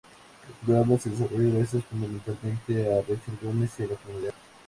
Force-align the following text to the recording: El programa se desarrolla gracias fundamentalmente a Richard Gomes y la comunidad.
El 0.47 0.65
programa 0.65 0.97
se 0.97 1.11
desarrolla 1.11 1.57
gracias 1.59 1.85
fundamentalmente 1.85 2.91
a 2.91 3.01
Richard 3.03 3.37
Gomes 3.39 3.79
y 3.81 3.85
la 3.85 3.95
comunidad. 3.97 4.33